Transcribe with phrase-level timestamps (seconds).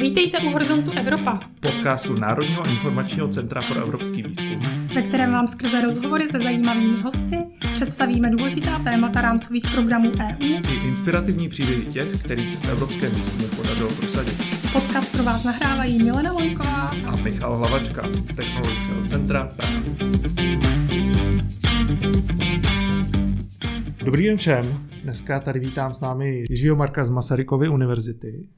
[0.00, 4.62] Vítejte u Horizontu Evropa, podcastu Národního informačního centra pro evropský výzkum,
[4.94, 7.38] ve kterém vám skrze rozhovory se zajímavými hosty
[7.74, 13.48] představíme důležitá témata rámcových programů EU i inspirativní příběhy těch, kterých se v evropském výzkumu
[13.56, 14.34] podařilo prosadit.
[14.72, 19.82] Podcast pro vás nahrávají Milena Vojková a Michal Hlavačka z Technologického centra Praha.
[24.04, 24.88] Dobrý den všem.
[25.02, 28.48] Dneska tady vítám s námi Jiřího Marka z Masarykovy univerzity.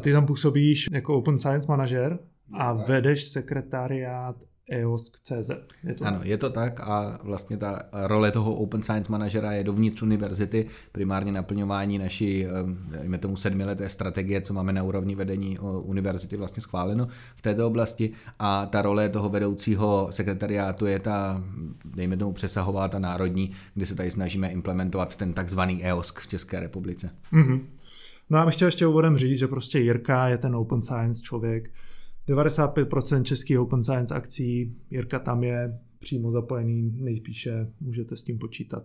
[0.00, 2.18] Ty tam působíš jako Open Science Manager
[2.54, 4.36] a vedeš sekretariát
[4.70, 5.50] EOSK.cz.
[5.84, 6.26] Je to ano, tak?
[6.26, 11.32] je to tak a vlastně ta role toho Open Science Managera je dovnitř univerzity, primárně
[11.32, 12.46] naplňování naší,
[12.90, 18.12] dejme tomu sedmileté strategie, co máme na úrovni vedení univerzity vlastně schváleno v této oblasti
[18.38, 21.44] a ta role toho vedoucího sekretariátu je ta,
[21.84, 26.60] dejme tomu přesahová, ta národní, kde se tady snažíme implementovat ten takzvaný EOSK v České
[26.60, 27.10] republice.
[27.32, 27.60] Mm-hmm.
[28.30, 31.70] No a ještě ještě úvodem říct, že prostě Jirka je ten open science člověk.
[32.28, 38.82] 95% českých open science akcí, Jirka tam je přímo zapojený, nejspíše můžete s tím počítat.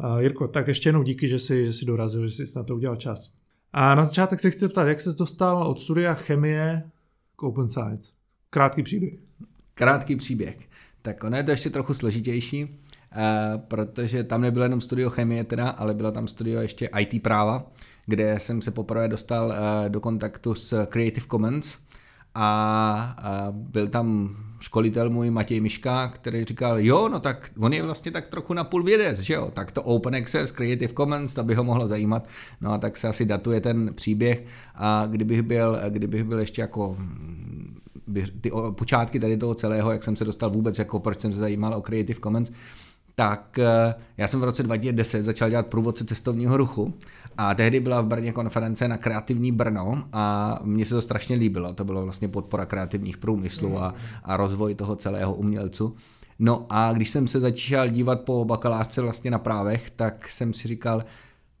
[0.00, 2.74] Uh, Jirko, tak ještě jednou díky, že jsi, že jsi dorazil, že jsi na to
[2.74, 3.32] udělal čas.
[3.72, 6.82] A na začátek se chci ptát, jak jsi dostal od studia chemie
[7.36, 8.12] k open science?
[8.50, 9.14] Krátký příběh.
[9.74, 10.58] Krátký příběh.
[11.02, 12.70] Tak ono je to ještě trochu složitější, uh,
[13.68, 17.70] protože tam nebylo jenom studio chemie teda, ale bylo tam studio ještě IT práva,
[18.06, 21.78] kde jsem se poprvé dostal eh, do kontaktu s Creative Commons
[22.34, 28.10] a byl tam školitel můj Matěj Miška, který říkal, jo, no tak on je vlastně
[28.10, 31.54] tak trochu na půl vědec, že jo, tak to Open Access, Creative Commons, to by
[31.54, 32.28] ho mohlo zajímat,
[32.60, 36.96] no a tak se asi datuje ten příběh a kdybych byl, kdybych byl ještě jako
[38.40, 41.74] ty počátky tady toho celého, jak jsem se dostal vůbec, jako proč jsem se zajímal
[41.74, 42.50] o Creative Commons,
[43.14, 46.94] tak eh, já jsem v roce 2010 začal dělat průvodce cestovního ruchu
[47.38, 51.74] a tehdy byla v Brně konference na kreativní Brno a mně se to strašně líbilo.
[51.74, 55.94] To bylo vlastně podpora kreativních průmyslů a, a rozvoj toho celého umělcu.
[56.38, 60.68] No a když jsem se začal dívat po bakalářce vlastně na právech, tak jsem si
[60.68, 61.04] říkal,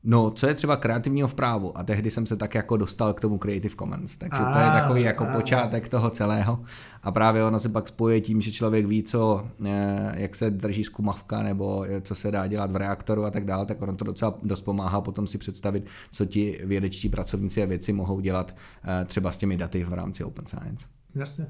[0.04, 1.78] No, co je třeba kreativního v právu?
[1.78, 4.16] A tehdy jsem se tak jako dostal k tomu Creative Commons.
[4.16, 6.64] Takže to je takový jako počátek toho celého.
[7.02, 10.84] A právě ono se pak spoje tím, že člověk ví, co, eh, jak se drží
[10.84, 14.38] zkumavka nebo co se dá dělat v reaktoru a tak dále, tak ono to docela
[14.42, 18.54] dost pomáhá potom si představit, co ti vědečtí pracovníci a věci mohou dělat
[18.84, 20.86] eh, třeba s těmi daty v rámci Open Science.
[21.14, 21.46] Jasně.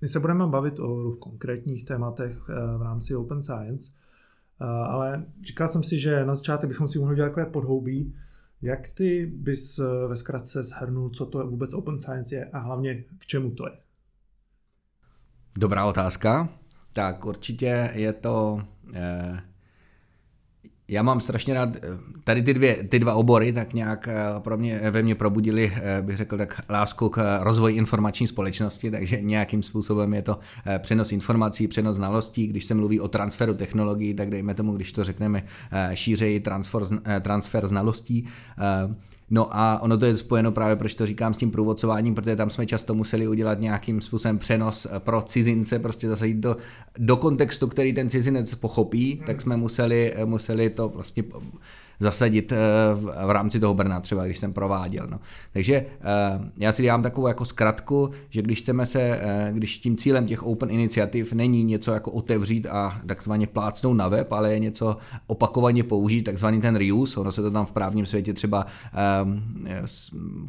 [0.00, 3.92] My se budeme bavit o konkrétních tématech eh, v rámci Open Science.
[4.62, 8.14] Eh, ale říkal jsem si, že na začátek bychom si mohli dělat takové podhoubí,
[8.62, 13.04] jak ty bys eh, ve zkratce shrnul, co to vůbec open science je a hlavně
[13.18, 13.72] k čemu to je?
[15.58, 16.48] Dobrá otázka.
[16.92, 18.62] Tak určitě je to
[18.94, 19.42] eh,
[20.90, 21.80] já mám strašně rád, eh,
[22.24, 26.02] tady ty, dvě, ty dva obory tak nějak eh, pro mě, ve mně probudili, eh,
[26.02, 30.38] bych řekl tak, lásku k rozvoji informační společnosti, takže nějakým způsobem je to
[30.78, 32.46] přenos informací, přenos znalostí.
[32.46, 35.42] Když se mluví o transferu technologií, tak dejme tomu, když to řekneme
[35.94, 36.82] šířeji, transfer,
[37.20, 38.26] transfer znalostí,
[39.30, 42.50] No a ono to je spojeno právě, proč to říkám s tím průvodcováním, protože tam
[42.50, 46.56] jsme často museli udělat nějakým způsobem přenos pro cizince, prostě zase jít do,
[46.98, 49.26] do kontextu, který ten cizinec pochopí, hmm.
[49.26, 51.24] tak jsme museli, museli to vlastně
[52.00, 52.56] zasadit eh,
[53.26, 55.06] v rámci toho Brna, třeba když jsem prováděl.
[55.10, 55.20] No.
[55.52, 55.86] Takže eh,
[56.56, 60.42] já si dám takovou jako zkratku, že když chceme se, eh, když tím cílem těch
[60.42, 64.96] open iniciativ není něco jako otevřít a takzvaně plácnout na web, ale je něco
[65.26, 68.66] opakovaně použít, takzvaný ten reuse, ono se to tam v právním světě třeba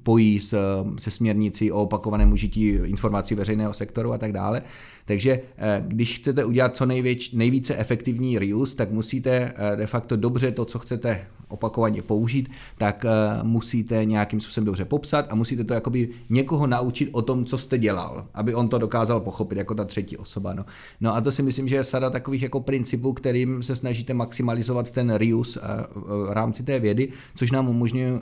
[0.04, 4.62] pojí se směrnicí o opakovaném užití informací veřejného sektoru a tak dále.
[5.06, 5.42] Takže
[5.82, 10.80] když chcete udělat co nejvěč, nejvíce efektivní reuse, tak musíte de facto dobře to, co
[10.80, 16.68] chcete opakovaně použít, tak uh, musíte nějakým způsobem dobře popsat a musíte to jakoby někoho
[16.68, 20.54] naučit o tom, co jste dělal, aby on to dokázal pochopit jako ta třetí osoba.
[20.54, 20.66] No,
[21.02, 24.92] no a to si myslím, že je sada takových jako principů, kterým se snažíte maximalizovat
[24.92, 25.60] ten reuse
[25.96, 28.20] v rámci té vědy, což nám umožňují,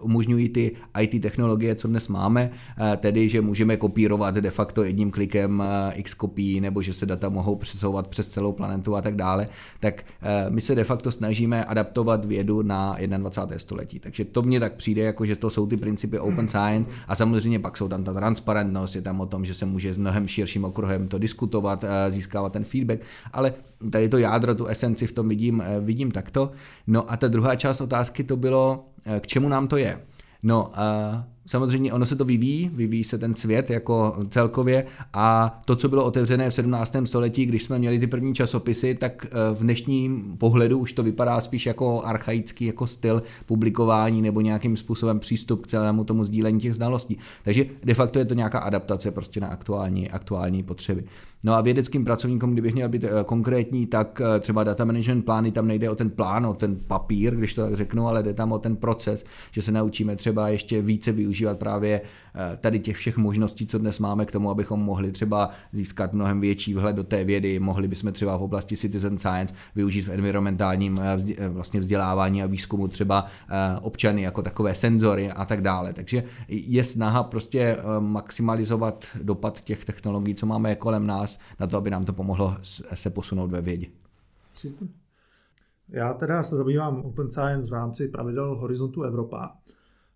[0.00, 2.50] umožňují ty IT technologie, co dnes máme,
[2.96, 5.62] tedy, že můžeme kopírovat de facto jedním klikem
[5.94, 9.48] x kopií, nebo že se data mohou přesouvat přes celou planetu a tak dále,
[9.80, 10.04] tak
[10.48, 12.71] my se de facto snažíme adaptovat vědu na
[13.16, 13.58] 21.
[13.58, 13.98] století.
[13.98, 17.58] Takže to mně tak přijde, jako že to jsou ty principy open science a samozřejmě
[17.58, 20.64] pak jsou tam ta transparentnost, je tam o tom, že se může s mnohem širším
[20.64, 23.00] okruhem to diskutovat, eh, získávat ten feedback,
[23.32, 23.54] ale
[23.90, 26.50] tady to jádro, tu esenci v tom vidím, eh, vidím takto.
[26.86, 30.00] No a ta druhá část otázky to bylo, eh, k čemu nám to je.
[30.42, 30.70] No,
[31.46, 36.04] samozřejmě ono se to vyvíjí, vyvíjí se ten svět jako celkově a to, co bylo
[36.04, 36.96] otevřené v 17.
[37.04, 41.66] století, když jsme měli ty první časopisy, tak v dnešním pohledu už to vypadá spíš
[41.66, 47.18] jako archaický jako styl publikování nebo nějakým způsobem přístup k celému tomu sdílení těch znalostí.
[47.44, 51.04] Takže de facto je to nějaká adaptace prostě na aktuální, aktuální potřeby.
[51.44, 55.90] No a vědeckým pracovníkům, kdybych měl být konkrétní, tak třeba data management plány, tam nejde
[55.90, 58.76] o ten plán, o ten papír, když to tak řeknu, ale jde tam o ten
[58.76, 63.78] proces, že se naučíme třeba ještě více využívat právě eh, tady těch všech možností, co
[63.78, 67.88] dnes máme k tomu, abychom mohli třeba získat mnohem větší vhled do té vědy, mohli
[67.88, 72.88] bychom třeba v oblasti citizen science využít v environmentálním eh, eh, vlastně vzdělávání a výzkumu
[72.88, 73.26] třeba
[73.82, 75.92] občany jako takové senzory a tak dále.
[75.92, 81.90] Takže je snaha prostě maximalizovat dopad těch technologií, co máme kolem nás, na to, aby
[81.90, 82.56] nám to pomohlo
[82.94, 83.86] se posunout ve vědě.
[85.88, 89.56] Já teda se zabývám Open Science v rámci pravidel Horizontu Evropa.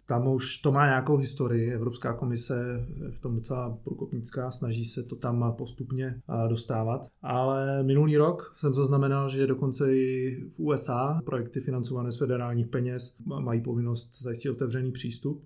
[0.06, 1.72] Tam už to má nějakou historii.
[1.72, 7.06] Evropská komise v tom docela průkopnická, snaží se to tam postupně dostávat.
[7.22, 13.16] Ale minulý rok jsem zaznamenal, že dokonce i v USA projekty financované z federálních peněz
[13.24, 15.42] mají povinnost zajistit otevřený přístup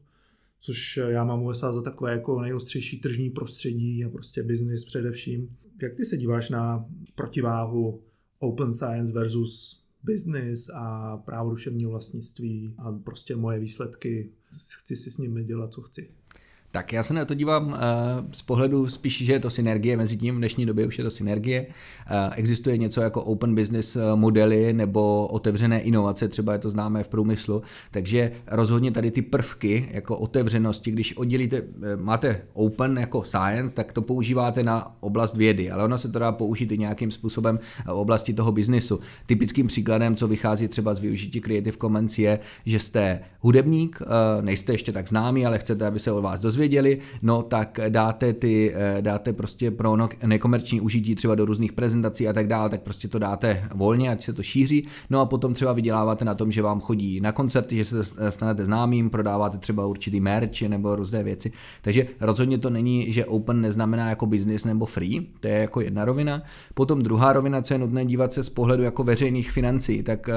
[0.60, 5.56] což já mám USA za takové jako nejostřejší tržní prostředí a prostě biznis především.
[5.82, 8.00] Jak ty se díváš na protiváhu
[8.38, 14.32] open science versus business a právo duševního vlastnictví a prostě moje výsledky.
[14.78, 16.10] Chci si s nimi dělat, co chci.
[16.72, 17.76] Tak já se na to dívám uh,
[18.32, 21.10] z pohledu spíš, že je to synergie mezi tím, v dnešní době už je to
[21.10, 21.66] synergie.
[21.66, 27.04] Uh, existuje něco jako open business eh, modely nebo otevřené inovace, třeba je to známé
[27.04, 31.62] v průmyslu, takže rozhodně tady ty prvky jako otevřenosti, když oddělíte,
[31.96, 36.32] máte open jako science, tak to používáte na oblast vědy, ale ono se to dá
[36.32, 39.00] použít i nějakým způsobem v oblasti toho biznisu.
[39.26, 44.02] Typickým příkladem, co vychází třeba z využití Creative Commons je, že jste hudebník,
[44.40, 48.32] nejste ještě tak známý, ale chcete, aby se o vás dozvěděli, dozvěděli, no tak dáte
[48.32, 49.96] ty, eh, dáte prostě pro
[50.26, 54.24] nekomerční užití třeba do různých prezentací a tak dále, tak prostě to dáte volně, ať
[54.24, 57.76] se to šíří, no a potom třeba vyděláváte na tom, že vám chodí na koncerty,
[57.76, 61.52] že se stanete známým, prodáváte třeba určitý merch nebo různé věci,
[61.82, 66.04] takže rozhodně to není, že open neznamená jako business nebo free, to je jako jedna
[66.04, 66.42] rovina.
[66.74, 70.34] Potom druhá rovina, co je nutné dívat se z pohledu jako veřejných financí, tak eh,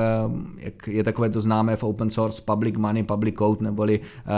[0.57, 4.31] jak je takové to známé v open source public money, public code, neboli eh,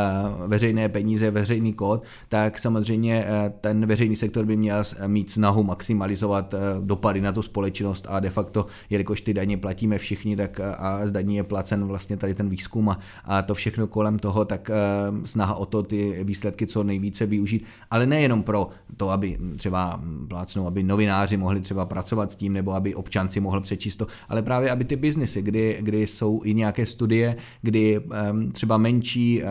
[0.48, 6.54] veřejné peníze, veřejný kód, tak samozřejmě eh, ten veřejný sektor by měl mít snahu maximalizovat
[6.54, 10.76] eh, dopady na tu společnost a de facto, jelikož ty daně platíme všichni, tak eh,
[10.76, 14.46] a z daní je placen vlastně tady ten výzkum a, a to všechno kolem toho,
[14.46, 14.72] tak
[15.24, 20.68] snaha o to ty výsledky co nejvíce využít, ale nejenom pro to, aby třeba plácnou,
[20.68, 24.42] aby novináři mohli třeba pracovat s tím, nebo aby občan si mohl přečíst to, ale
[24.42, 28.02] právě aby ty biznesy, kdy, kdy jsou i nějaké studie, kdy
[28.52, 29.44] třeba menší,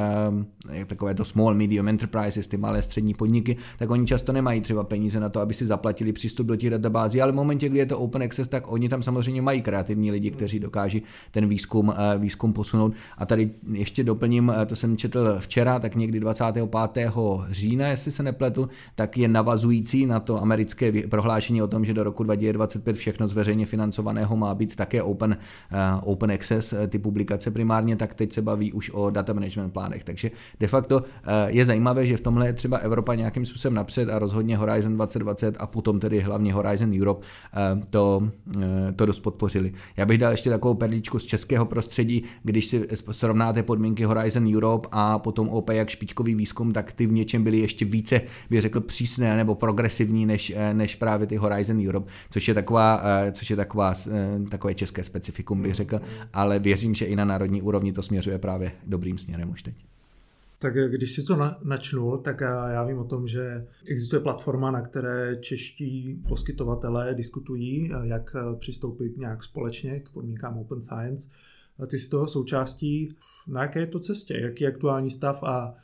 [0.86, 4.84] takové to small medium enterprise enterprises, ty malé střední podniky, tak oni často nemají třeba
[4.84, 7.86] peníze na to, aby si zaplatili přístup do těch databází, ale v momentě, kdy je
[7.86, 12.18] to open access, tak oni tam samozřejmě mají kreativní lidi, kteří dokáží ten výzkum, eh,
[12.18, 12.92] výzkum posunout.
[13.18, 17.46] A tady ještě doplním, eh, to jsem četl včera, tak někdy 25.
[17.50, 22.02] října, jestli se nepletu, tak je navazující na to americké prohlášení o tom, že do
[22.02, 25.36] roku 2025 všechno z veřejně financovaného má být také open,
[25.72, 30.04] uh, open access, ty publikace primárně, tak teď se baví už o data management plánech.
[30.04, 30.30] Takže
[30.60, 31.02] de facto
[31.46, 34.94] je zajímavé, že že v tomhle je třeba Evropa nějakým způsobem napřed a rozhodně Horizon
[34.94, 38.28] 2020 a potom tedy hlavně Horizon Europe eh, to,
[38.62, 39.72] eh, to dost podpořili.
[39.96, 44.88] Já bych dal ještě takovou perličku z českého prostředí, když si srovnáte podmínky Horizon Europe
[44.92, 48.20] a potom OP jak špičkový výzkum, tak ty v něčem byly ještě více,
[48.50, 53.02] bych řekl, přísné nebo progresivní než, eh, než právě ty Horizon Europe, což je taková,
[53.32, 53.94] což je taková,
[54.50, 56.00] takové české specifikum, bych řekl,
[56.32, 59.93] ale věřím, že i na národní úrovni to směřuje právě dobrým směrem už teď.
[60.64, 62.40] Tak když si to načnu, tak
[62.70, 69.44] já vím o tom, že existuje platforma, na které čeští poskytovatelé diskutují, jak přistoupit nějak
[69.44, 71.28] společně k podmínkám Open Science.
[71.86, 73.14] Ty jsi toho součástí.
[73.48, 74.40] Na jaké je to cestě?
[74.40, 75.74] Jaký je aktuální stav a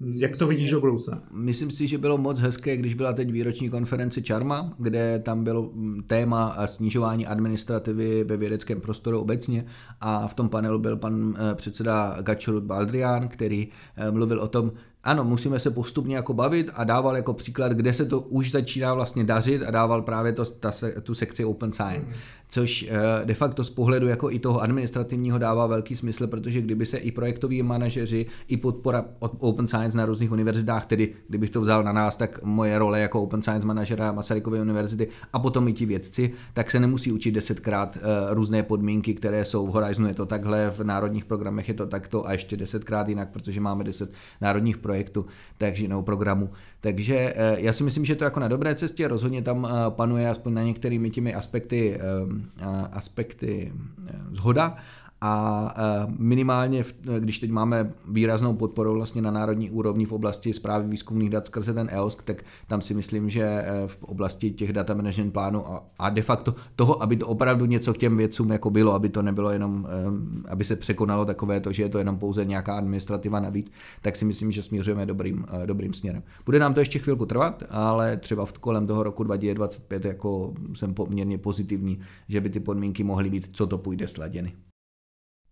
[0.00, 1.22] jak to vidíš do budoucna?
[1.34, 5.70] Myslím si, že bylo moc hezké, když byla teď výroční konference Charma, kde tam bylo
[5.74, 9.64] mm, téma snižování administrativy ve vědeckém prostoru obecně
[10.00, 14.72] a v tom panelu byl pan eh, předseda Gačorut Baldrian, který eh, mluvil o tom,
[15.04, 18.94] ano, musíme se postupně jako bavit a dával jako příklad, kde se to už začíná
[18.94, 22.06] vlastně dařit a dával právě to, ta, tu sekci Open Science.
[22.06, 22.12] Mm
[22.48, 26.86] což eh, de facto z pohledu jako i toho administrativního dává velký smysl, protože kdyby
[26.86, 31.60] se i projektoví manažeři, i podpora od Open Science na různých univerzitách, tedy kdybych to
[31.60, 35.72] vzal na nás, tak moje role jako Open Science manažera Masarykovy univerzity a potom i
[35.72, 38.02] ti vědci, tak se nemusí učit desetkrát uh,
[38.34, 42.26] různé podmínky, které jsou v Horizonu je to takhle, v národních programech je to takto
[42.26, 45.26] a ještě desetkrát jinak, protože máme deset národních projektu,
[45.58, 46.50] takže nebo programu.
[46.80, 50.54] Takže eh, já si myslím, že to jako na dobré cestě, rozhodně tam panuje aspoň
[50.54, 52.00] na některými těmi aspekty,
[52.92, 53.72] aspekty
[54.32, 54.76] zhoda
[55.20, 56.84] a e, minimálně,
[57.18, 61.74] když teď máme výraznou podporu vlastně na národní úrovni v oblasti zprávy výzkumných dat skrze
[61.74, 65.64] ten EOSK, tak tam si myslím, že e, v oblasti těch data management plánu
[65.98, 69.22] a de facto toho, aby to opravdu něco k těm věcům jako bylo, aby to
[69.22, 69.86] nebylo jenom,
[70.48, 73.72] aby se překonalo takové to, že je to jenom pouze nějaká administrativa navíc,
[74.02, 76.22] tak si myslím, že směřujeme dobrým, dobrým směrem.
[76.46, 80.94] Bude nám to ještě chvilku trvat, ale třeba v kolem toho roku 2025 jako jsem
[80.94, 81.98] poměrně pozitivní,
[82.28, 84.52] že by ty podmínky mohly být, co to půjde sladěny.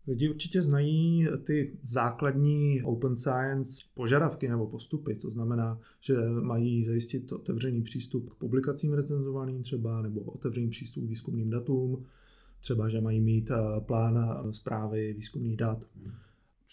[0.08, 7.32] Lidi určitě znají ty základní open science požadavky nebo postupy, to znamená, že mají zajistit
[7.32, 12.04] otevřený přístup k publikacím recenzovaným třeba, nebo otevřený přístup k výzkumným datům,
[12.60, 15.84] třeba, že mají mít eh, plán eh, zprávy výzkumných dat.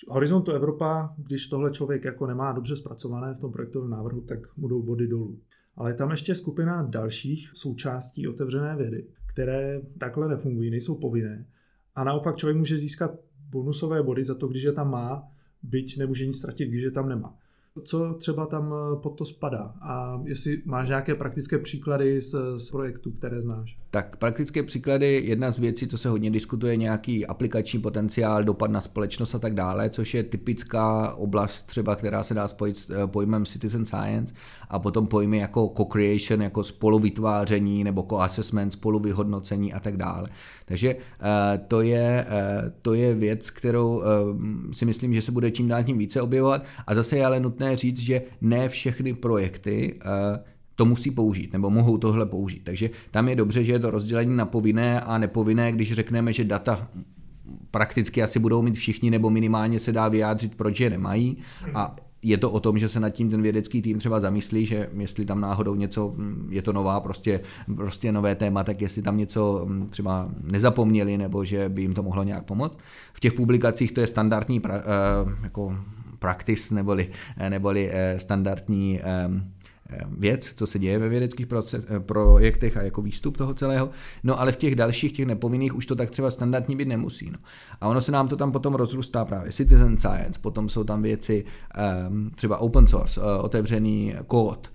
[0.07, 4.67] Horizontu Evropa, když tohle člověk jako nemá dobře zpracované v tom projektovém návrhu, tak mu
[4.67, 5.39] jdou body dolů.
[5.75, 11.45] Ale je tam ještě skupina dalších součástí otevřené vědy, které takhle nefungují, nejsou povinné
[11.95, 13.11] a naopak člověk může získat
[13.49, 15.23] bonusové body za to, když je tam má,
[15.63, 17.37] byť nemůže nic ztratit, když je tam nemá
[17.81, 22.71] co třeba tam eh, pod to spadá a jestli máš nějaké praktické příklady z, z
[22.71, 23.77] projektů, které znáš.
[23.91, 28.81] Tak praktické příklady, jedna z věcí, co se hodně diskutuje, nějaký aplikační potenciál, dopad na
[28.81, 33.07] společnost a tak dále, což je typická oblast třeba, která se dá spojit s eh,
[33.07, 34.33] pojmem citizen science
[34.69, 40.29] a potom pojmy jako co-creation, jako spoluvytváření nebo co-assessment, spoluvyhodnocení a tak dále.
[40.65, 42.27] Takže eh, to je,
[42.81, 44.03] to je věc, kterou
[44.71, 47.62] si myslím, že se bude čím dál tím více objevovat a zase je ale nutné
[47.63, 50.43] nutné říct, že ne všechny projekty eh,
[50.75, 52.63] to musí použít, nebo mohou tohle použít.
[52.63, 56.43] Takže tam je dobře, že je to rozdělení na povinné a nepovinné, když řekneme, že
[56.43, 56.89] data
[57.71, 61.37] prakticky asi budou mít všichni, nebo minimálně se dá vyjádřit, proč je nemají.
[61.73, 64.89] A je to o tom, že se nad tím ten vědecký tým třeba zamyslí, že
[64.97, 66.15] jestli tam náhodou něco,
[66.49, 67.39] je to nová, prostě,
[67.75, 72.03] prostě nové téma, tak jestli tam něco hm, třeba nezapomněli, nebo že by jim to
[72.03, 72.77] mohlo nějak pomoct.
[73.13, 74.81] V těch publikacích to je standardní pra, eh,
[75.43, 75.77] jako
[76.23, 79.29] practice neboli, eh, neboli eh, standardní eh,
[80.17, 83.89] věc, co se děje ve vědeckých proces, projektech a jako výstup toho celého.
[84.23, 87.29] No ale v těch dalších, těch nepovinných už to tak třeba standardní být nemusí.
[87.31, 87.37] No.
[87.81, 91.45] A ono se nám to tam potom rozrůstá právě citizen science, potom jsou tam věci
[92.35, 94.72] třeba open source, otevřený kód,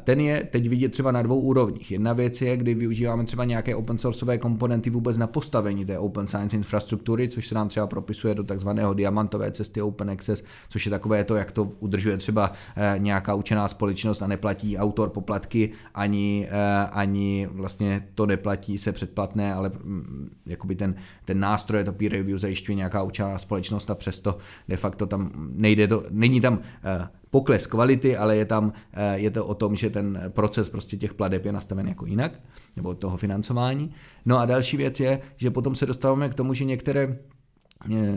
[0.00, 1.90] ten je teď vidět třeba na dvou úrovních.
[1.90, 6.26] Jedna věc je, kdy využíváme třeba nějaké open sourceové komponenty vůbec na postavení té open
[6.26, 10.90] science infrastruktury, což se nám třeba propisuje do takzvaného diamantové cesty open access, což je
[10.90, 16.48] takové to, jak to udržuje třeba eh, nějaká učená společnost a neplatí autor poplatky, ani,
[16.50, 22.12] eh, ani vlastně to neplatí se předplatné, ale mm, jakoby ten, ten nástroj, to peer
[22.12, 24.38] review zajišťuje nějaká učená společnost a přesto
[24.68, 29.30] de facto tam nejde to, není tam eh, pokles kvality, ale je tam, eh, je
[29.30, 32.40] to o tom, že ten proces prostě těch pladeb je nastaven jako jinak,
[32.76, 33.90] nebo toho financování.
[34.24, 37.18] No a další věc je, že potom se dostáváme k tomu, že některé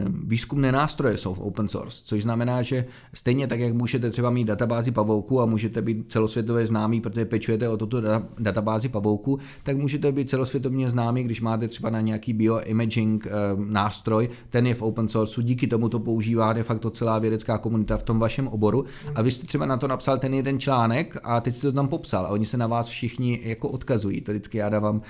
[0.07, 4.47] výzkumné nástroje jsou v open source, což znamená, že stejně tak, jak můžete třeba mít
[4.47, 8.01] databázi pavouku a můžete být celosvětově známý, protože pečujete o tuto
[8.39, 14.29] databázi pavouku, tak můžete být celosvětově známý, když máte třeba na nějaký bioimaging eh, nástroj,
[14.49, 18.03] ten je v open source, díky tomu to používá de facto celá vědecká komunita v
[18.03, 21.55] tom vašem oboru a vy jste třeba na to napsal ten jeden článek a teď
[21.55, 24.21] jste to tam popsal a oni se na vás všichni jako odkazují.
[24.21, 25.01] To vždycky já dávám,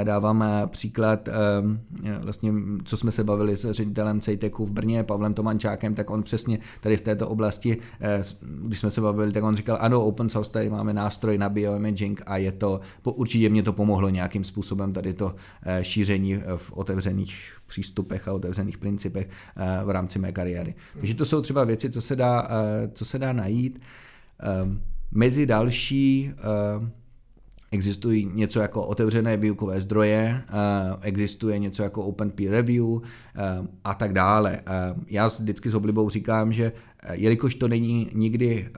[0.00, 1.28] eh, dávám příklad,
[2.22, 2.52] vlastně,
[2.84, 6.58] co jsme se bavili s ředitelem ředitelem CETECu v Brně, Pavlem Tomančákem, tak on přesně
[6.80, 8.22] tady v této oblasti, eh,
[8.66, 12.22] když jsme se bavili, tak on říkal, ano, open source, tady máme nástroj na bioimaging
[12.26, 17.34] a je to, určitě mě to pomohlo nějakým způsobem tady to eh, šíření v otevřených
[17.66, 20.74] přístupech a otevřených principech eh, v rámci mé kariéry.
[20.94, 22.48] Takže to jsou třeba věci, co se dá,
[22.92, 23.80] co se dá najít.
[25.10, 26.30] Mezi další
[27.70, 30.52] Existují něco jako otevřené výukové zdroje, eh,
[31.00, 33.40] existuje něco jako open peer review eh,
[33.84, 34.60] a tak dále.
[34.66, 36.72] Eh, já vždycky s oblibou říkám, že
[37.12, 38.68] jelikož to není nikdy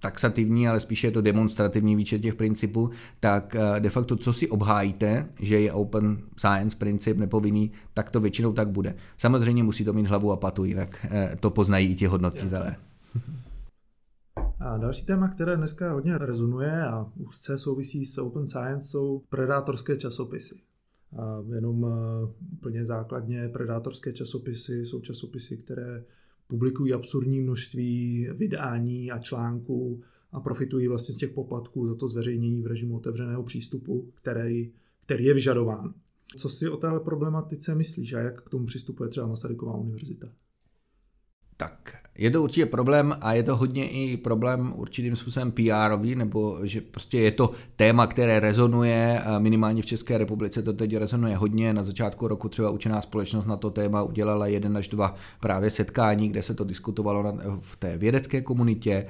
[0.00, 5.26] taxativní, ale spíše je to demonstrativní výčet těch principů, tak de facto, co si obhájíte,
[5.40, 8.94] že je open science princip nepovinný, tak to většinou tak bude.
[9.18, 11.06] Samozřejmě musí to mít hlavu a patu, jinak
[11.40, 12.76] to poznají i ti hodnotitelé.
[14.60, 19.96] A další téma, které dneska hodně rezonuje a úzce souvisí s open science, jsou predátorské
[19.96, 20.60] časopisy.
[21.18, 21.86] A jenom
[22.52, 26.04] úplně základně predátorské časopisy jsou časopisy, které
[26.46, 32.62] publikují absurdní množství vydání a článků a profitují vlastně z těch poplatků za to zveřejnění
[32.62, 35.94] v režimu otevřeného přístupu, který, který je vyžadován.
[36.36, 40.28] Co si o téhle problematice myslíš a jak k tomu přistupuje třeba Masaryková univerzita?
[41.60, 46.58] Tak, je to určitě problém a je to hodně i problém určitým způsobem pr nebo
[46.62, 51.72] že prostě je to téma, které rezonuje, minimálně v České republice to teď rezonuje hodně.
[51.72, 56.28] Na začátku roku třeba učená společnost na to téma udělala jeden až dva právě setkání,
[56.28, 59.06] kde se to diskutovalo v té vědecké komunitě.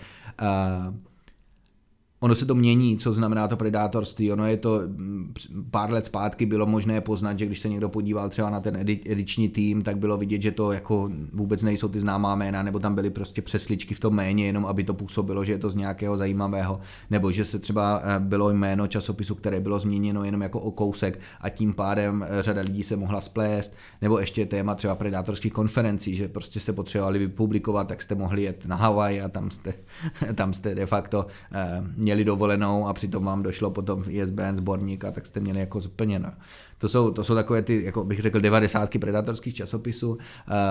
[2.20, 4.32] Ono se to mění, co znamená to predátorství.
[4.32, 5.34] Ono je to mm,
[5.70, 9.48] pár let zpátky bylo možné poznat, že když se někdo podíval třeba na ten ediční
[9.48, 13.10] tým, tak bylo vidět, že to jako vůbec nejsou ty známá jména, nebo tam byly
[13.10, 16.80] prostě přesličky v tom méně, jenom aby to působilo, že je to z nějakého zajímavého,
[17.10, 21.20] nebo že se třeba eh, bylo jméno časopisu, které bylo změněno jenom jako o kousek
[21.40, 26.16] a tím pádem eh, řada lidí se mohla splést, nebo ještě téma třeba predátorských konferencí,
[26.16, 29.74] že prostě se potřebovali vypublikovat, tak jste mohli jet na Havaj a tam jste,
[30.34, 35.10] tam jste de facto eh, měli dovolenou a přitom vám došlo potom ISBN sborník a
[35.10, 36.32] tak jste měli jako splněno.
[36.78, 40.18] To jsou, to jsou takové ty, jako bych řekl, devadesátky predatorských časopisů.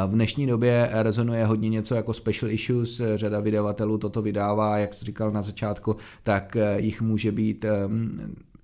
[0.08, 5.06] V dnešní době rezonuje hodně něco jako special issues, řada vydavatelů toto vydává, jak jsi
[5.06, 7.66] říkal na začátku, tak eh, jich může být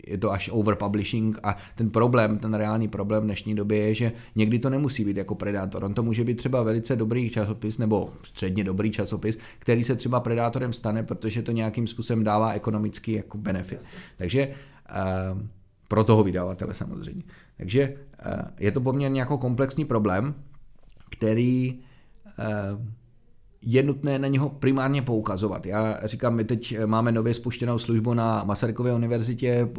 [0.07, 4.11] je to až overpublishing a ten problém, ten reálný problém v dnešní době je, že
[4.35, 5.83] někdy to nemusí být jako predátor.
[5.83, 10.19] On to může být třeba velice dobrý časopis nebo středně dobrý časopis, který se třeba
[10.19, 13.87] predátorem stane, protože to nějakým způsobem dává ekonomický jako benefit.
[14.17, 15.41] Takže uh,
[15.87, 17.23] pro toho vydavatele samozřejmě.
[17.57, 17.89] Takže
[18.25, 20.35] uh, je to poměrně jako komplexní problém,
[21.09, 21.79] který
[22.73, 22.81] uh,
[23.65, 25.65] je nutné na něho primárně poukazovat.
[25.65, 29.69] Já říkám, my teď máme nově spuštěnou službu na Masarykově univerzitě,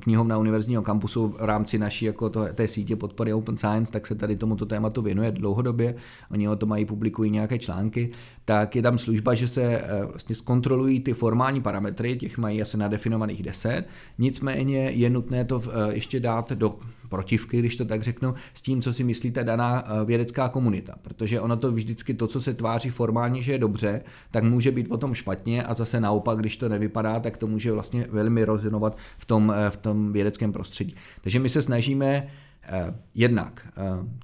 [0.00, 4.14] knihovna univerzitního kampusu v rámci naší jako to, té sítě podpory Open Science, tak se
[4.14, 5.94] tady tomuto tématu věnuje dlouhodobě.
[6.30, 8.10] Oni o to mají, publikují nějaké články.
[8.44, 12.76] Tak je tam služba, že se eh, vlastně zkontrolují ty formální parametry, těch mají asi
[12.76, 13.84] nadefinovaných 10.
[14.18, 16.74] Nicméně je nutné to eh, ještě dát do
[17.14, 20.94] protivky, když to tak řeknu, s tím, co si myslí ta daná eh, vědecká komunita.
[21.02, 24.88] Protože ono to vždycky to, co se tváří formálně, že je dobře, tak může být
[24.88, 29.24] potom špatně a zase naopak, když to nevypadá, tak to může vlastně velmi rozhodovat v
[29.26, 30.94] tom, eh, v tom vědeckém prostředí.
[31.22, 32.26] Takže my se snažíme
[32.68, 33.68] Eh, jednak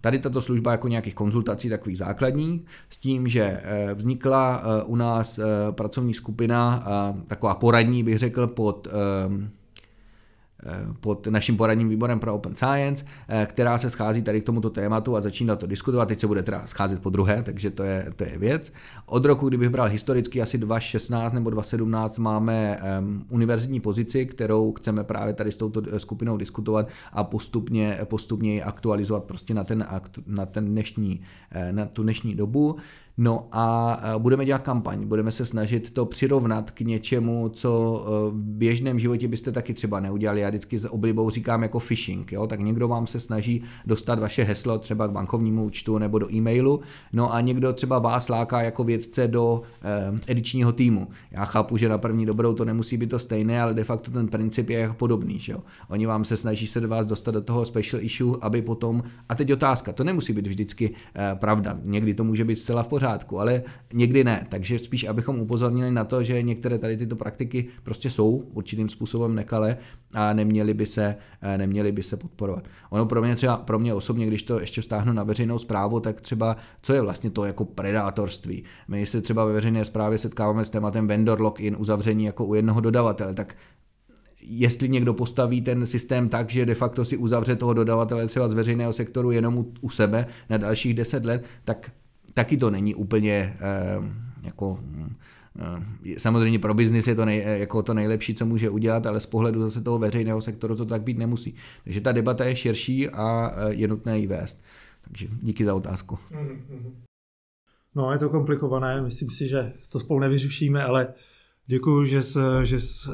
[0.00, 3.62] tady tato služba jako nějakých konzultací takových základní, s tím, že
[3.94, 6.84] vznikla u nás pracovní skupina,
[7.26, 8.88] taková poradní bych řekl pod
[11.00, 15.16] pod naším poradním výborem pro Open Science, eh, která se schází tady k tomuto tématu
[15.16, 16.08] a začíná to diskutovat.
[16.08, 18.72] Teď se bude teda scházet po druhé, takže to je, to je věc.
[19.06, 25.04] Od roku, kdybych bral historicky, asi 2016 nebo 2017 máme um, univerzitní pozici, kterou chceme
[25.04, 29.86] právě tady s touto eh, skupinou diskutovat a postupně, postupně ji aktualizovat prostě na ten,
[30.26, 31.20] na ten dnešní,
[31.72, 32.76] na tu dnešní dobu.
[33.22, 38.34] No a budeme dělat kampaň, budeme se snažit to přirovnat k něčemu, co e, v
[38.34, 40.40] běžném životě byste taky třeba neudělali.
[40.40, 42.46] Já vždycky s oblibou říkám jako phishing, jo?
[42.46, 46.80] tak někdo vám se snaží dostat vaše heslo třeba k bankovnímu účtu nebo do e-mailu,
[47.12, 51.08] no a někdo třeba vás láká jako vědce do eh, edičního týmu.
[51.30, 54.28] Já chápu, že na první dobrou to nemusí být to stejné, ale de facto ten
[54.28, 55.38] princip je podobný.
[55.38, 55.60] Že jo?
[55.88, 59.34] Oni vám se snaží se do vás dostat do toho special issue, aby potom, a
[59.34, 63.09] teď otázka, to nemusí být vždycky eh, pravda, někdy to může být zcela v pořádku,
[63.10, 64.46] pořádku, ale někdy ne.
[64.48, 69.34] Takže spíš, abychom upozornili na to, že některé tady tyto praktiky prostě jsou určitým způsobem
[69.34, 69.76] nekalé
[70.14, 72.64] a neměly by se, eh, neměly by se podporovat.
[72.90, 76.20] Ono pro mě třeba, pro mě osobně, když to ještě vztáhnu na veřejnou zprávu, tak
[76.20, 78.64] třeba, co je vlastně to jako predátorství.
[78.88, 82.80] My se třeba ve veřejné zprávě setkáváme s tématem vendor lock-in, uzavření jako u jednoho
[82.80, 83.56] dodavatele, tak
[84.42, 88.54] jestli někdo postaví ten systém tak, že de facto si uzavře toho dodavatele třeba z
[88.54, 91.90] veřejného sektoru jenom u, u sebe na dalších 10 let, tak
[92.34, 93.96] taky to není úplně eh,
[94.42, 95.14] jako eh,
[96.18, 99.62] Samozřejmě pro biznis je to nej, jako to nejlepší, co může udělat, ale z pohledu
[99.62, 101.54] zase toho veřejného sektoru to tak být nemusí.
[101.84, 104.64] Takže ta debata je širší a eh, je nutné ji vést.
[105.04, 106.18] Takže díky za otázku.
[107.94, 111.14] No, je to komplikované, myslím si, že to spolu nevyřešíme, ale
[111.66, 113.08] děkuji, že, jsi, že jsi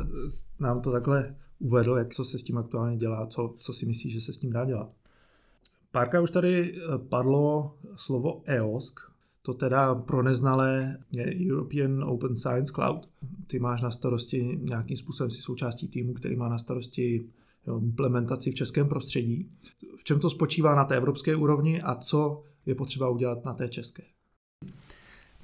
[0.61, 4.12] nám to takhle uvedl, jak co se s tím aktuálně dělá, co, co si myslíš,
[4.12, 4.94] že se s tím dá dělat.
[5.97, 6.75] Párka už tady
[7.09, 8.95] padlo slovo EOSC,
[9.43, 13.09] to teda pro neznalé je European Open Science Cloud.
[13.47, 17.27] Ty máš na starosti nějakým způsobem si součástí týmu, který má na starosti
[17.67, 19.51] implementaci v českém prostředí.
[19.99, 23.69] V čem to spočívá na té evropské úrovni a co je potřeba udělat na té
[23.69, 24.03] české?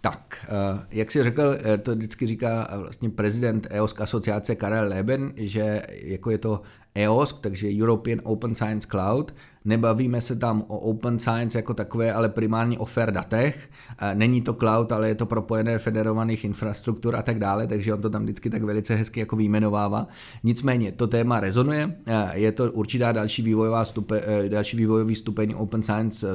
[0.01, 4.89] Tak, eh, jak si řekl, eh, to vždycky říká eh, vlastně prezident EOSC asociace Karel
[4.89, 6.61] Leben, že jako je to
[6.95, 9.35] EOSC, takže European Open Science Cloud.
[9.65, 13.71] Nebavíme se tam o Open Science jako takové, ale primárně o fair datech.
[14.15, 18.11] Není to cloud, ale je to propojené federovaných infrastruktur a tak dále, takže on to
[18.11, 20.09] tam vždycky tak velice hezky jako výjmenovává.
[20.43, 21.97] Nicméně to téma rezonuje,
[22.33, 26.27] je to určitá další, vývojová stupe, další vývojový stupeň Open Science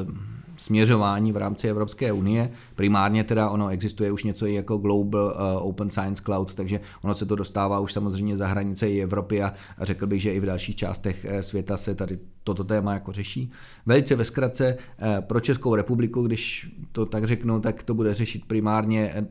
[0.57, 2.51] směřování v rámci Evropské unie.
[2.75, 7.25] Primárně teda ono existuje už něco jako Global uh, Open Science Cloud, takže ono se
[7.25, 10.75] to dostává už samozřejmě za hranice i Evropy a řekl bych, že i v dalších
[10.75, 13.51] částech eh, světa se tady toto téma jako řeší.
[13.85, 18.45] Velice ve zkratce eh, pro Českou republiku, když to tak řeknu, tak to bude řešit
[18.45, 19.27] primárně eh,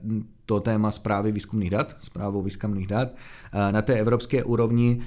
[0.47, 3.09] to téma zprávy výzkumných dat, zprávou výzkumných dat.
[3.09, 5.01] Eh, na té evropské úrovni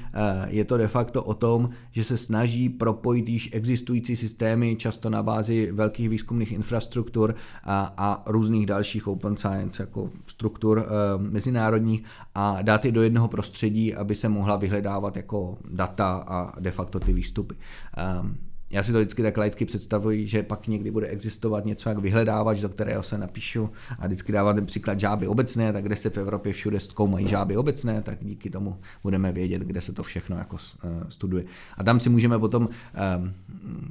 [0.47, 5.23] je to de facto o tom, že se snaží propojit již existující systémy, často na
[5.23, 10.85] bázi velkých výzkumných infrastruktur a, a různých dalších open science jako struktur
[11.17, 12.03] mezinárodních
[12.35, 16.99] a dát je do jednoho prostředí, aby se mohla vyhledávat jako data a de facto
[16.99, 17.55] ty výstupy.
[17.99, 21.97] Um, já si to vždycky tak laicky představuji, že pak někdy bude existovat něco jak
[21.97, 26.09] vyhledávač, do kterého se napíšu a vždycky dávám ten příklad žáby obecné, tak kde se
[26.09, 30.37] v Evropě všude zkoumají žáby obecné, tak díky tomu budeme vědět, kde se to všechno
[30.37, 31.43] jako uh, studuje.
[31.77, 32.69] A tam si můžeme potom,
[33.17, 33.33] um,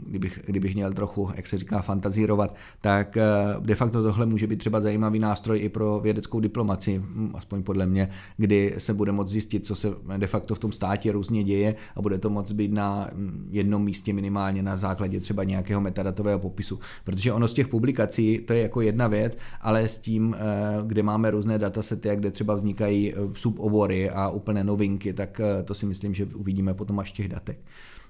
[0.06, 3.16] kdybych, kdybych měl trochu, jak se říká, fantazírovat, tak
[3.56, 7.62] uh, de facto tohle může být třeba zajímavý nástroj i pro vědeckou diplomaci, hm, aspoň
[7.62, 11.44] podle mě, kdy se bude moct zjistit, co se de facto v tom státě různě
[11.44, 15.81] děje a bude to moct být na hm, jednom místě minimálně na základě třeba nějakého
[15.81, 16.81] metadatového popisu.
[17.04, 20.42] Protože ono z těch publikací, to je jako jedna věc, ale s tím, eh,
[20.87, 25.74] kde máme různé datasety, kde třeba vznikají eh, subobory a úplné novinky, tak eh, to
[25.74, 27.59] si myslím, že uvidíme potom až v těch datech.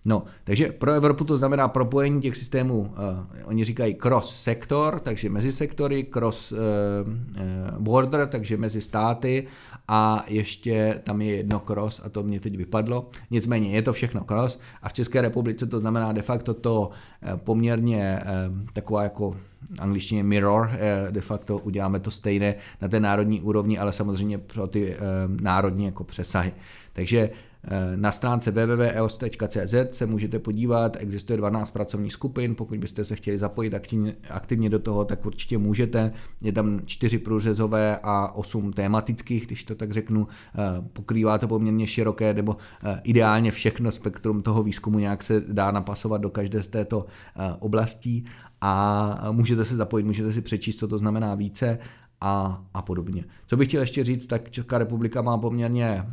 [0.05, 2.89] No, takže pro Evropu to znamená propojení těch systémů, uh,
[3.45, 6.59] oni říkají cross sektor, takže mezi sektory, cross uh,
[7.79, 9.47] border, takže mezi státy
[9.89, 13.11] a ještě tam je jedno cross a to mě teď vypadlo.
[13.31, 16.91] Nicméně je to všechno cross a v České republice to znamená de facto to
[17.37, 19.37] poměrně uh, taková jako
[19.79, 20.71] angličtině mirror,
[21.11, 24.97] de facto uděláme to stejné na té národní úrovni, ale samozřejmě pro ty
[25.41, 26.53] národní jako přesahy.
[26.93, 27.48] Takže Eh,
[27.97, 33.75] na stránce www.eos.cz se můžete podívat, existuje 12 pracovních skupin, pokud byste se chtěli zapojit
[33.75, 36.13] aktivně, aktivně do toho, tak určitě můžete.
[36.43, 40.59] Je tam 4 průřezové a 8 tématických, když to tak řeknu, eh,
[40.93, 46.21] pokrývá to poměrně široké, nebo eh, ideálně všechno spektrum toho výzkumu nějak se dá napasovat
[46.21, 47.07] do každé z této
[47.59, 48.25] oblastí
[48.61, 51.79] a můžete se zapojit, můžete si přečíst, co to znamená více
[52.21, 53.25] a, a podobně.
[53.47, 56.05] Co bych chtěl ještě říct, tak Česká republika má poměrně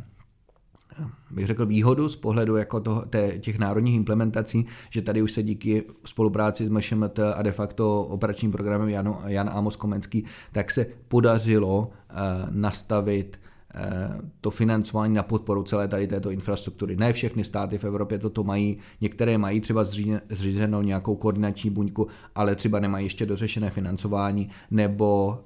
[1.30, 5.42] bych řekl, výhodu z pohledu jako to, té, těch národních implementací, že tady už se
[5.42, 10.86] díky spolupráci s MŠMT a de facto operačním programem Jan, Jan Amos Komenský, tak se
[11.08, 12.16] podařilo uh,
[12.50, 13.40] nastavit
[13.74, 16.96] uh, to financování na podporu celé tady této infrastruktury.
[16.96, 19.84] Ne všechny státy v Evropě toto mají, některé mají třeba
[20.30, 25.38] zřízenou nějakou koordinační buňku, ale třeba nemají ještě dořešené financování, nebo,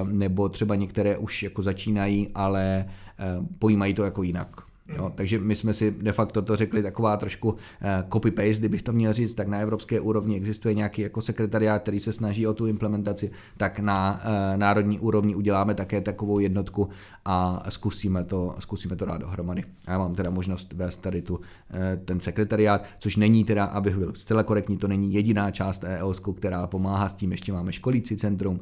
[0.00, 2.86] uh, nebo třeba některé už jako začínají, ale
[3.58, 4.67] pojímají to jako jinak.
[4.96, 8.92] Jo, takže my jsme si de facto to řekli taková trošku eh, copy-paste, kdybych to
[8.92, 12.66] měl říct, tak na evropské úrovni existuje nějaký jako sekretariát, který se snaží o tu
[12.66, 16.88] implementaci, tak na uh, národní úrovni uděláme také takovou jednotku
[17.24, 19.62] a zkusíme to, zkusíme to dát dohromady.
[19.88, 21.40] Já mám teda možnost vést tady tu, uh,
[22.04, 26.66] ten sekretariát, což není teda, abych byl zcela korektní, to není jediná část EOS, která
[26.66, 28.60] pomáhá s tím, ještě máme školící centrum,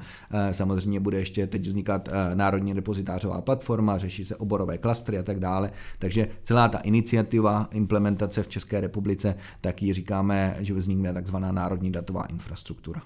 [0.53, 5.71] samozřejmě bude ještě teď vznikat národní repozitářová platforma, řeší se oborové klastry a tak dále,
[5.99, 11.53] takže takže celá ta iniciativa implementace v České republice, tak ji říkáme, že vznikne takzvaná
[11.53, 13.03] národní datová infrastruktura.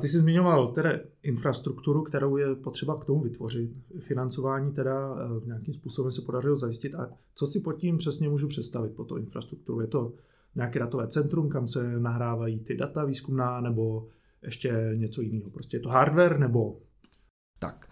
[0.00, 0.90] Ty jsi zmiňoval teda
[1.22, 3.70] infrastrukturu, kterou je potřeba k tomu vytvořit.
[4.00, 6.94] Financování teda eh, nějakým způsobem se podařilo zajistit.
[6.94, 9.80] A co si pod tím přesně můžu představit, po to infrastrukturu?
[9.80, 10.12] Je to
[10.54, 14.08] nějaké datové centrum, kam se nahrávají ty data výzkumná, nebo
[14.42, 15.50] ještě něco jiného?
[15.50, 16.80] Prostě je to hardware, nebo...
[17.58, 17.85] Tak,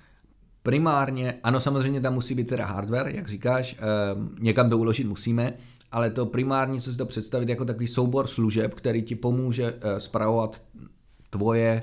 [0.66, 5.52] Primárně, ano, samozřejmě tam musí být teda hardware, jak říkáš, ehm, někam to uložit musíme,
[5.92, 10.62] ale to primárně, co si to představit jako takový soubor služeb, který ti pomůže spravovat
[10.62, 10.86] eh,
[11.30, 11.82] tvoje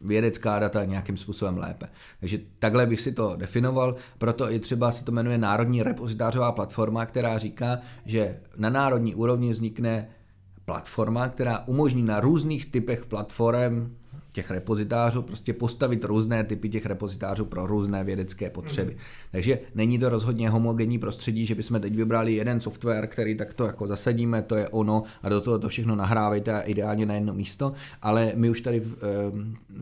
[0.00, 1.88] vědecká data nějakým způsobem lépe.
[2.20, 7.06] Takže takhle bych si to definoval, proto i třeba se to jmenuje Národní repozitářová platforma,
[7.06, 10.08] která říká, že na národní úrovni vznikne
[10.64, 13.96] platforma, která umožní na různých typech platform
[14.38, 18.92] těch repozitářů, prostě postavit různé typy těch repozitářů pro různé vědecké potřeby.
[18.92, 18.98] Mm.
[19.32, 23.86] Takže není to rozhodně homogenní prostředí, že bychom teď vybrali jeden software, který takto jako
[23.86, 27.72] zasadíme, to je ono a do toho to všechno nahrávejte a ideálně na jedno místo,
[28.02, 28.96] ale my už tady v,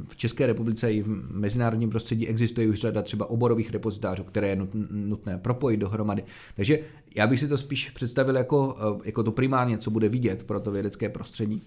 [0.08, 4.66] v České republice i v mezinárodním prostředí existuje už řada třeba oborových repozitářů, které je
[4.90, 6.24] nutné propojit dohromady.
[6.54, 6.78] Takže
[7.16, 10.70] já bych si to spíš představil jako, jako to primárně, co bude vidět pro to
[10.70, 11.62] vědecké prostředí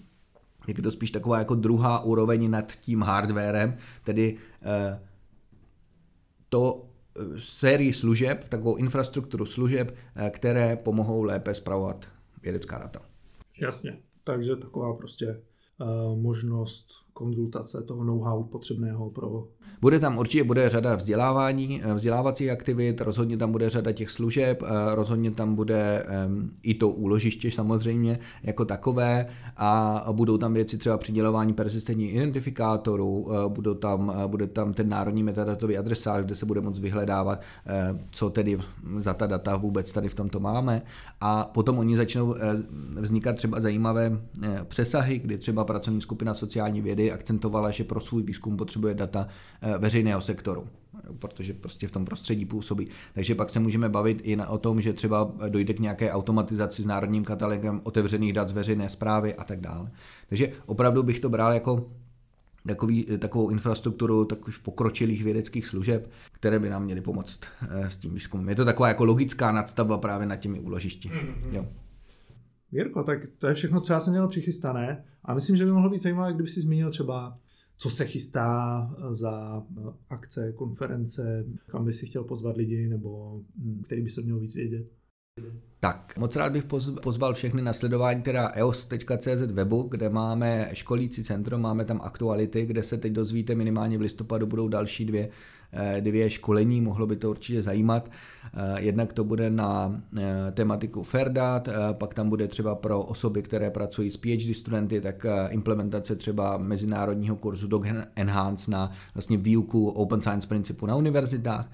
[0.68, 5.08] je to spíš taková jako druhá úroveň nad tím hardwarem, tedy eh,
[6.50, 12.06] to eh, sérii služeb, takovou infrastrukturu služeb, eh, které pomohou lépe zpravovat
[12.44, 13.02] vědecká data.
[13.62, 15.42] Jasně, takže taková prostě
[16.16, 19.48] možnost konzultace toho know-how potřebného pro...
[19.82, 24.64] Bude tam určitě bude řada vzdělávání, eh, vzdělávacích aktivit, rozhodně tam bude řada těch služeb,
[24.64, 26.06] eh, rozhodně tam bude
[26.64, 29.28] i to úložiště samozřejmě jako takové.
[29.58, 35.24] A budou tam věci třeba přidělování persistentních identifikátorů, eh, budou tam, bude tam ten národní
[35.24, 37.42] metadatový adresář, kde se bude moct vyhledávat,
[38.12, 38.60] co tedy
[38.98, 40.82] za ta data vůbec tady v tomto máme.
[41.22, 42.36] A potom oni začnou
[43.00, 44.22] vznikat třeba zajímavé
[44.64, 49.28] přesahy, kdy třeba pracovní skupina sociální vědy akcentovala, že pro svůj výzkum potřebuje data
[49.62, 50.68] eh, veřejného sektoru
[51.20, 52.88] protože prostě v tom prostředí působí.
[53.14, 56.86] Takže pak se můžeme bavit i o tom, že třeba dojde k nějaké automatizaci s
[56.86, 59.92] národním katalogem otevřených dat z veřejné zprávy a tak dále.
[60.30, 61.86] Takže opravdu bych to bral jako
[62.68, 68.14] takový, takovou infrastrukturu takových pokročilých vědeckých služeb, které by nám měly pomoct eh, s tím
[68.14, 68.50] výzkumem.
[68.50, 71.10] Je to taková jako logická nadstavba právě na těmi úložišti.
[71.10, 71.54] Mm-hmm.
[71.54, 71.66] Jo.
[72.72, 75.90] Jirko, tak to je všechno, co já jsem měl přichystané a myslím, že by mohlo
[75.90, 77.40] být zajímavé, kdyby si zmínil třeba,
[77.78, 79.64] co se chystá za
[80.10, 84.56] akce, konference, kam by si chtěl pozvat lidi, nebo hm, který by se měl víc
[84.56, 84.88] vědět.
[85.82, 86.64] Tak, moc rád bych
[87.04, 92.84] pozval všechny na sledování teda eos.cz webu, kde máme školící centrum, máme tam aktuality, kde
[92.84, 95.30] se teď dozvíte minimálně v listopadu budou další dvě,
[95.74, 98.12] eh, dvě školení, mohlo by to určitě zajímat.
[98.54, 103.72] Eh, jednak to bude na eh, tematiku Ferdat, pak tam bude třeba pro osoby, které
[103.72, 110.22] pracují s PhD studenty, tak implementace třeba mezinárodního kurzu Dog Enhance na vlastně výuku Open
[110.22, 111.70] Science principu na univerzitách.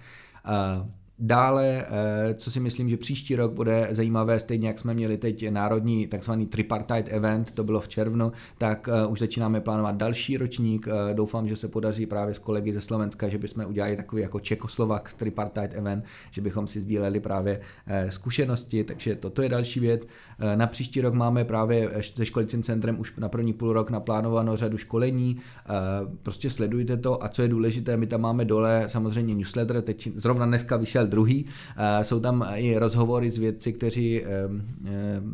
[1.20, 5.50] Dále, eh, co si myslím, že příští rok bude zajímavé, stejně jak jsme měli teď
[5.50, 10.88] národní takzvaný tripartite event, to bylo v červnu, tak eh, už začínáme plánovat další ročník.
[10.88, 14.40] Eh, doufám, že se podaří právě s kolegy ze Slovenska, že bychom udělali takový jako
[14.40, 17.62] Čekoslovak tripartite event, že bychom si sdíleli právě
[18.10, 20.02] zkušenosti, takže toto je další věc.
[20.56, 24.78] Na příští rok máme právě se školicím centrem už na první půl rok naplánováno řadu
[24.78, 25.38] školení,
[26.24, 30.46] prostě sledujte to a co je důležité, my tam máme dole samozřejmě newsletter, teď zrovna
[30.46, 31.46] dneska vyšel seriál druhý.
[32.02, 34.24] Jsou tam i rozhovory s vědci, kteří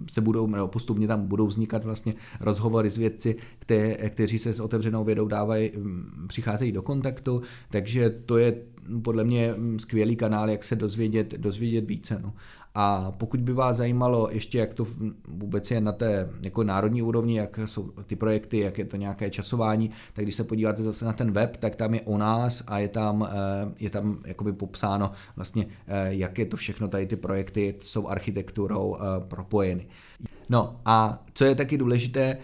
[0.09, 4.59] se budou, nebo postupně tam budou vznikat vlastně rozhovory s vědci, kte, kteří se s
[4.59, 5.71] otevřenou vědou dávají,
[6.27, 8.55] přicházejí do kontaktu, takže to je
[9.03, 12.19] podle mě skvělý kanál, jak se dozvědět, dozvědět více.
[12.21, 12.33] No.
[12.75, 14.87] A pokud by vás zajímalo ještě, jak to
[15.27, 19.29] vůbec je na té jako národní úrovni, jak jsou ty projekty, jak je to nějaké
[19.29, 22.79] časování, tak když se podíváte zase na ten web, tak tam je o nás a
[22.79, 27.15] je tam, eh, je tam jakoby popsáno vlastně, eh, jak je to všechno, tady ty
[27.15, 29.87] projekty jsou architekturou eh, propojeny.
[30.49, 32.37] No a co je taky důležité,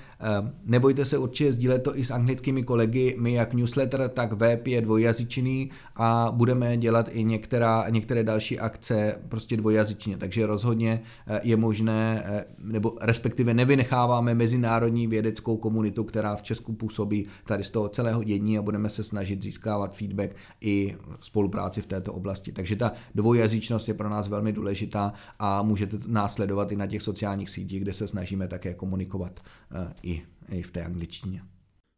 [0.66, 4.82] nebojte se určitě sdílet to i s anglickými kolegy, my jak newsletter, tak web je
[4.82, 11.58] dvojjazyčný a budeme dělat i některá, některé další akce prostě dvojjazyčně, takže rozhodně eh, je
[11.58, 17.90] možné, eh, nebo respektive nevynecháváme mezinárodní vědeckou komunitu, která v Česku působí tady z toho
[17.90, 22.52] celého dění a budeme se snažit získávat feedback i spolupráci v této oblasti.
[22.52, 27.50] Takže ta dvojjazyčnost je pro nás velmi důležitá a můžete následovat i na těch sociálních
[27.50, 29.40] sítích, kde se snažíme také komunikovat
[29.72, 31.42] eh, i, i v té angličtině.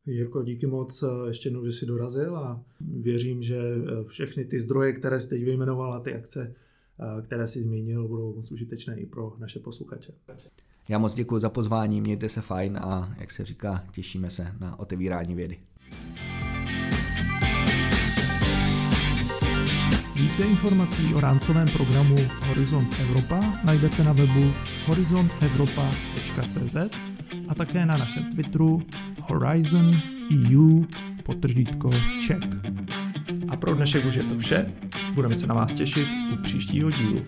[0.06, 4.60] Jirko, díky moc eh, ještě jednou, že jsi dorazil a věřím, že eh, všechny ty
[4.60, 6.56] zdroje, které jsi teď vyjmenoval a ty akce,
[7.26, 10.13] které jsi zmínil, budou moc užitečné i pro naše posluchače.
[10.89, 14.80] Já moc děkuji za pozvání, mějte se fajn a jak se říká, těšíme se na
[14.80, 15.58] otevírání vědy.
[20.19, 22.15] Více informací o rámcovém programu
[22.47, 24.53] Horizont Evropa najdete na webu
[24.86, 26.75] horizontevropa.cz
[27.47, 28.82] a také na našem Twitteru
[29.21, 30.01] Horizon
[30.32, 30.84] EU
[31.23, 32.43] potržítko Czech.
[33.49, 34.71] A pro dnešek už je to vše.
[35.13, 37.25] Budeme se na vás těšit u příštího dílu.